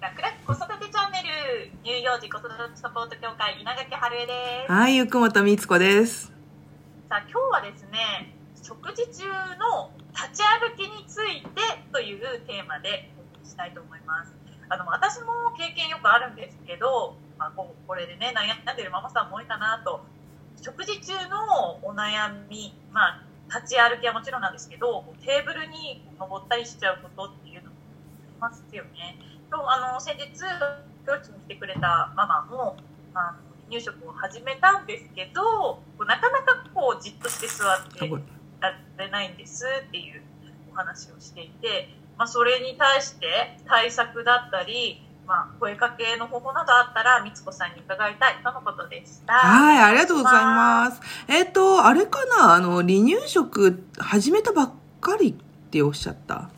[0.00, 1.72] 楽々子育てチャンネル。
[1.82, 4.72] 乳幼児子育てサポート協会稲垣春江です。
[4.72, 6.32] はい、ゆくもとみつこです。
[7.08, 9.24] さあ今日はですね食事中
[9.56, 11.48] の立ち歩きについて
[11.92, 14.34] というテーマでお送りしたいと思います。
[14.68, 20.04] あの私も経験よくあるんですけど、まあ、ここれでね悩んでるママさんも多いかなと。
[20.60, 27.76] 食事中のお悩みまあ立ち歩きはもちろんなんですけどテーブルに登ったりしちゃうことっていうのも
[28.42, 30.26] ありますよね今日あの先日
[31.06, 32.76] 教室に来てくれたママも
[33.14, 38.06] あの入食を始めたんですけどなかなかこうじっとして座って
[38.60, 40.20] られないんですっていう
[40.70, 49.32] お話をしていて、まあ、それに対して対策だったり、まあ、声かけの方法などあったらみつこさんに伺いたいとのことでした。
[49.32, 51.00] はい、ありがとうございます。
[51.28, 55.34] えっ、と、あれかな、あの、離乳食始めたばっかりっ
[55.70, 56.50] ておっしゃった？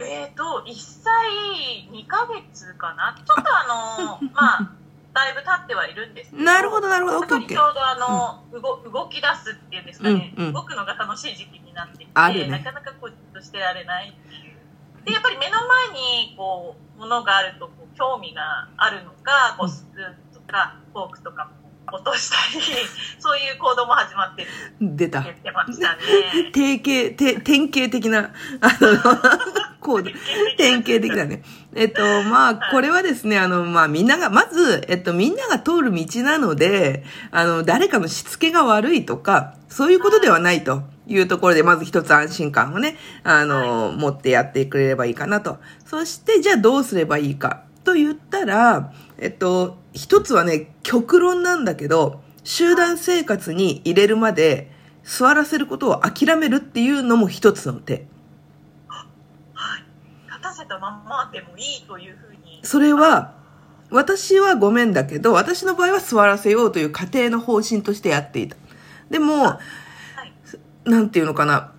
[0.00, 3.16] えっ、と、1歳2ヶ月かな？
[3.24, 4.70] ちょっとあの、 まあ、
[5.12, 6.42] だいぶ経ってはいるんですけど。
[6.42, 7.26] なるほど、なるほど。
[7.26, 15.04] ちょうどあの、動動き出すっていうんですかね、うんうん動くのが楽しい時期になってきて、ねなかなかこうとしてられないっていう。
[15.04, 22.64] で、やっぱり目の前にこう、ものがあるとこう興味があるのか、こうスプーンとかフォークとかも落としたり、
[23.18, 24.48] そういう行動も始まってる
[24.80, 25.38] 出たって言。
[25.40, 26.50] ってましたね。
[26.52, 28.18] 定型、て典型的な、
[28.60, 30.10] あの、コード。
[30.56, 31.42] 典型的だね。
[31.74, 45.58] えっと、まあ、これはですね、あの、まあ、みんなが、まず、えっと、みんなが通る道なので、あの、誰かのしつけが悪いとか、そういうことではないというところで、まず一つ安心感をね、あの、持ってやってくれればいいかなと。
[45.86, 54.70] そして、じゃあどうすればいいかと言ったら、えっと、一つはね、極論なんだけど、集団生活に入れるまで、
[55.08, 58.06] 座らせることを諦めるっていうのも一つの手。
[60.68, 62.60] たまんまでもいいというふうに。
[62.62, 63.34] それは、
[63.90, 68.56] 私はごめんだけど、私の場合は座らせようという家庭の方針としてやっていた。
[69.10, 69.60] でも、は
[70.86, 70.90] い。
[70.90, 71.72] なんていうのかな。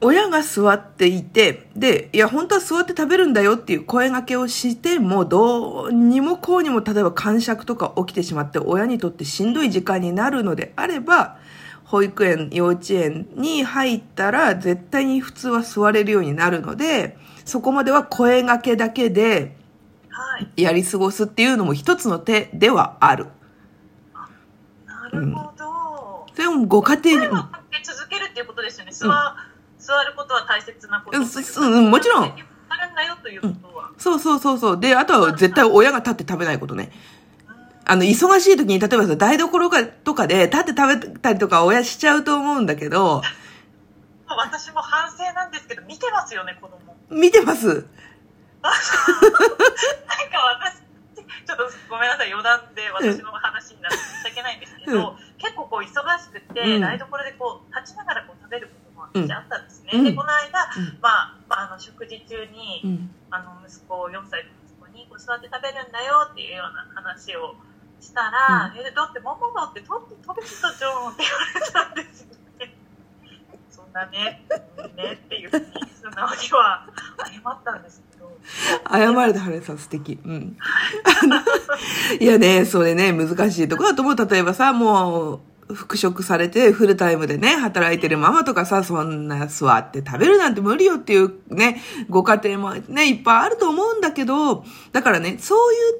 [0.00, 11.38] 親が座っていて、で、いや、本当は座って食べるんだよっていう声掛けをしても、どうにもこうにも、例えば感触とか起きてしまって、親にとってしんどい時間になるのであれば、
[11.84, 19.56] 保育園、幼稚園に入ったら、絶対に普通は座れるようになるので、そこまでは声掛けだけで、
[20.08, 20.62] はい。
[20.62, 23.26] やり過ごすっていうのも一つの手ではある。
[24.86, 26.26] なるほど。
[26.34, 28.92] それもご家庭に、声をかけ続けるっていうことですよね。
[28.92, 29.08] 座,、
[29.78, 32.28] 座ることは大切なことうんうんもちろんあ
[32.86, 33.90] るんだよということは。
[33.98, 34.80] そうそうそうそう。
[34.80, 36.90] で、あとは絶対親が立って食べないことね。
[37.86, 43.22] あの、忙しい時に、例えばさ、台所かとかで立って食べたりとか親しちゃうと思うんだけど、
[44.26, 46.93] 私も反省なんですけど、見てますよね、子供。
[47.10, 47.66] 見てます。
[47.66, 47.88] なんか
[50.64, 50.80] 私、
[51.44, 55.88] ちょっとごめんなさい、余談で私の話になって申し訳ないんですけど、結構こう忙
[56.18, 58.74] しくて、うん台所でこう立ちながらこう食べるこ
[59.12, 59.90] とも私あったんですね。
[59.94, 63.10] うんで、この間、うんまあ、あの食事中に、うん。
[63.34, 67.56] あの息子4歳の息子にこう座って食べるんだよっていうような話を
[67.98, 72.33] したら、えだってママだって取って食べてたじゃんって言われたんですよね。
[73.94, 74.44] そんなね、
[74.96, 76.88] ねっていうふうに素直には
[77.32, 78.32] 謝ったんですけど。
[78.90, 80.18] 謝れた春江さん素敵。
[80.24, 80.56] うん。
[82.18, 84.16] いやね、それね、難しいとこだと思う。
[84.28, 91.80] 例えばさ、もう、復職されてフルタイムでね、働いてるママとかさ、そんな座って食べるなんて無理よっていうね、
[92.10, 95.98] ご家庭もね、いっぱいあると思うんだけど、だからね、そういう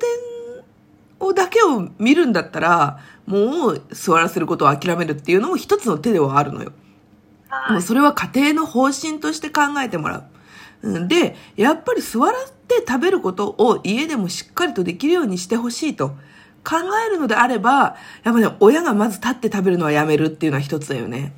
[1.21, 6.73] 点をだけを見るんだったら、もう座らせることを諦めるっていうのも一つの手ではあるのよ。
[7.63, 10.25] はいもうそれは家庭の方針として考えてもらう。
[10.83, 16.11] うんで、やっぱり座らって食べることを家でもしっかりとできるようにしてほしいと
[16.65, 16.77] 考
[17.07, 21.33] えるのであれば、やっぱね、親がまず立って食べるのはやめるっていうのは一つだよね。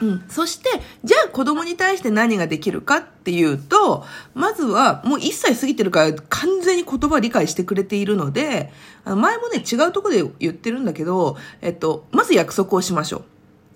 [0.00, 0.24] うん。
[0.28, 0.70] そして、
[1.04, 4.04] じゃあ子供に対して何ができるかっていうと、
[4.34, 8.72] まずはもう1歳過ぎてるから完全に言葉理解してくれているので、
[9.04, 13.24] あの前もね、違うところで言ってるんだけど、えっと、まず約束をしましょう。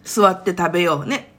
[0.04, 1.29] 座って食べようね。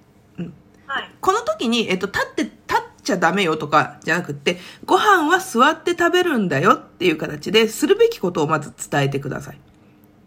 [0.91, 1.09] はい。
[1.21, 9.59] この時に、えっと、立って、立っちゃダメよとかじゃなくって、ご飯は座って食べるんだよっていう形でするべきことをまず伝えてください。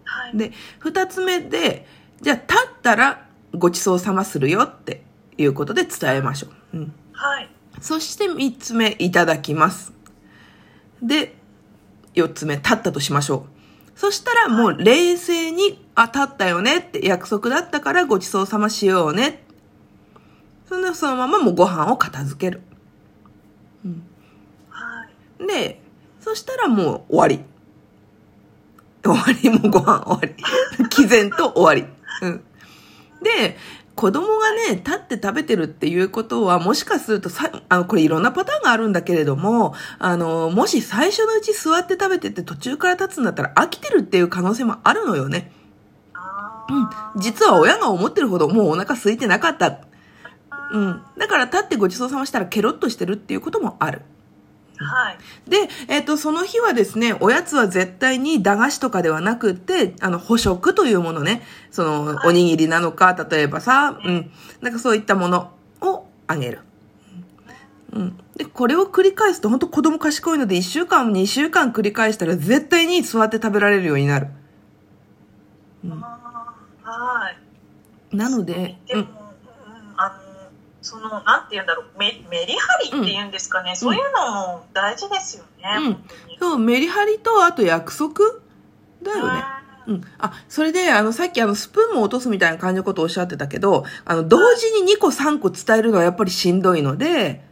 [0.05, 0.37] はい。
[0.39, 1.87] で、二つ目で、
[2.23, 5.03] じゃあ立ったらごちそうさまするよって
[5.37, 6.79] いうことで伝えましょう。
[6.79, 6.95] うん。
[7.13, 7.51] はい。
[7.83, 9.93] そして三つ目、いただきます。
[11.03, 11.37] で、
[12.15, 13.99] 四つ目、立ったとしましょう。
[13.99, 19.44] そしたらもう冷静に、あ、立ったよねって約束だったからごちそうさましようね。
[20.69, 22.63] そんでそのままもうご飯を片付ける。
[24.69, 25.07] は
[25.41, 25.47] い。
[25.47, 25.81] で、
[26.21, 27.41] そしたらもう終わり。
[29.05, 30.35] 終わり、もうご飯終わり。
[30.89, 31.87] 毅然と終わり。
[32.23, 32.43] うん。
[33.23, 33.59] で、
[33.95, 45.53] 子供がね、立って食べてるっていうことは、もしかするとさ、あの、これいろんなパターンがあるんだけれども、あの、もし最初のうち座って食べてて途中から立つんだったら飽きてるっていう可能性もあるのよね。
[46.15, 46.65] あ
[47.15, 47.21] うん。
[47.21, 49.79] 実は親が思ってるほどもうお腹空いてなかった。
[50.73, 51.03] うん。
[51.19, 54.03] だから立ってごちそうさましたらケロッとしてるっていうこともある。
[54.77, 55.19] はい。
[55.49, 64.31] で、えっ、と、その日はですね、おやつは絶対に駄菓子とかではなくって、あの、捕食というものね、その、おにぎりなのか、例えばさ、うん、
[64.61, 66.61] なんかそういったものをあげる。
[67.93, 68.19] うん。
[68.37, 74.29] で、これを繰り返すと、本当子供賢いので、1週間、2週間繰り返したら、絶対に座って食べられるようになる。
[75.89, 78.17] あーはい。
[78.17, 79.09] なので、うん、
[80.85, 86.05] その、なんて言うんだろう、メメリハリって言うんですかね、そういうのも大事ですよね、うん。
[86.39, 88.21] そう、メリハリと、あと約束
[89.03, 89.45] だよね。
[89.87, 90.03] うん。
[90.19, 97.43] あ、それで、あの、さっきあの、スプーンも落とすみたいな感じのことをおっしゃってたけど、あの、同時に2個3個伝えるのはやっぱりしんどいので、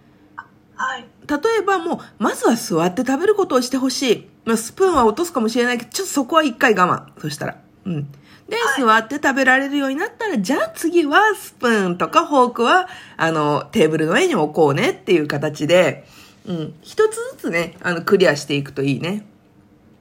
[0.74, 1.06] はい。
[1.26, 4.28] 例えばもう、まずは座って食べることをしてほしい。
[4.44, 7.20] まあ、スプーンは落とすかもしれないけど、ちょっとそこは一回我慢。
[7.20, 7.56] そしたら。
[7.86, 8.08] うん。
[8.52, 16.04] で、はい座って食べられるようになったら、じゃあ次はスプーンとかフォークは、あの、テーブルの上に置こうねっていう形で、
[16.46, 16.74] うん。
[16.82, 19.24] 一つずつね、あの、クリアしていくといいね。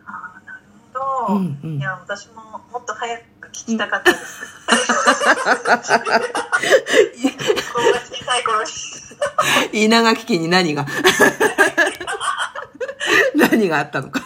[0.05, 0.59] あーなる
[1.27, 4.45] ほど、うんうんいや、私ももっと早く聞きたかったです。
[5.61, 5.79] 子が
[7.99, 8.69] 小さい頃に。
[9.85, 10.85] 稲垣家に何が？
[13.35, 14.21] 何があったのか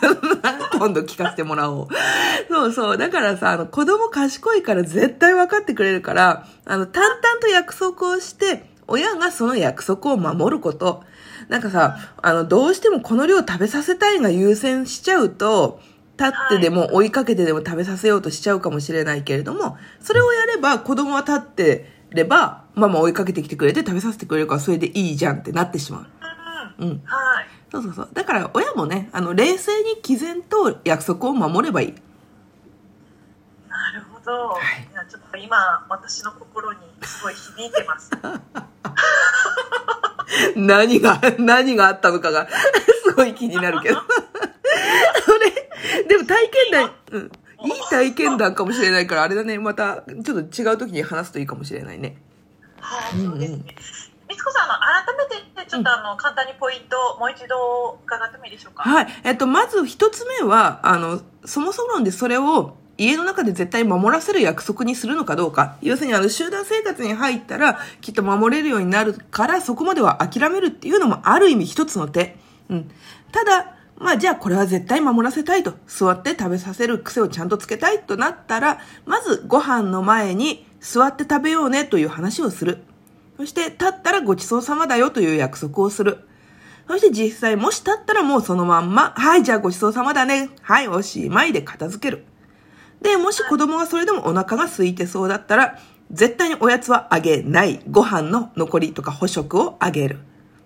[0.74, 1.88] 今度聞かせてもらおう。
[2.56, 2.98] そうそう。
[2.98, 11.04] だからさ、あの、子供賢いから絶対分かってくれるから、あの、淡々と約束をして、親がその約束を守ること。
[11.50, 15.81] なんかさ、あの、どうしてもこの量食べさせたいが優先しちゃうと、
[16.18, 26.08] 立ってでも追いかけてでも食べさせようとしちゃうかもしれないけれども、それをやれば子供は立ってれば、ママ追いかけてきてくれて食べさせてくれるからそれでいいじゃんってなってしまう。
[26.80, 26.88] うん。
[26.88, 27.01] うん。
[27.04, 27.46] はい。
[27.69, 28.10] そうそうそう。
[28.13, 31.96] だから親もね、あの、冷静に毅然と約束を守ればいい。
[34.25, 34.54] なるほど。
[34.56, 38.12] はいいや、ちょっと今、私の心にすごい響いてます。
[40.56, 42.48] 何が、何があったのかが、
[43.06, 44.01] すごい気になるけど。
[45.25, 47.31] それ、でも体験談、うん。
[47.66, 52.18] いい体験談かもしれないから、あれだね、また、ちょっと違う時に話すといいかもしれないね。
[52.80, 53.60] はい、そうですね。
[54.30, 55.16] みつこさん、あの、改
[55.56, 58.83] めて、ちょっとあの、簡単にポイント、もう一度伺ってもいいでしょうか？
[58.83, 59.07] はい。
[59.24, 65.77] えっと、まず一つ目は、あの、そもそも論でそれを家の中で絶対守らせる約束にするのかどうか。
[65.81, 72.38] 要するに、あの、集団生活に入ったら、きっと守れるようになるから、そこまでは諦めるっていうのもある意味一つの手。
[72.69, 72.92] うん。
[73.31, 82.83] ただ、まあじゃあこれは絶対守らせたいと、座って食べさせる癖をちゃんとつけたいとなったら、まずご飯の前に座って食べようねという話をする。
[83.38, 86.19] そして立ったらごちそうさまだよという約束をする。
[86.88, 90.50] そして実際もし立ったらもうそのまんま、はい、じゃあごちそうさまだね。
[90.62, 92.25] はい、おしまいで片付ける。
[93.01, 95.80] で、もし子供がそれでもお腹が空いてそうだったら、
[96.12, 97.81] 絶対におやつはあげない。
[97.89, 100.19] ご飯の残りとか捕食をあげる。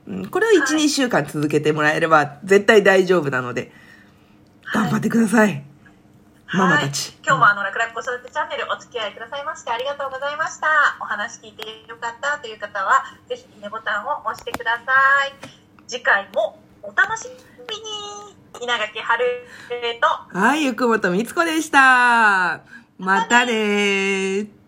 [0.08, 3.72] うんこれを1、はい2週間続けてもらえれば絶対大丈夫なので、
[4.74, 5.64] 頑張ってください。
[6.52, 10.68] ママたちはい、今日もあの、ラクラク子育てチャンネルお付き合いくださいましてありがとうございました。
[11.00, 14.92] お話聞いてよかったという方は、ぜひいいねボタンを押してくださ
[15.26, 15.34] い。
[15.88, 17.30] 次回もお楽し
[17.70, 18.39] みに。
[18.62, 19.26] 稲垣春
[19.70, 22.62] 江と、はい、ゆくもとみつこでした。
[22.98, 24.59] またねー。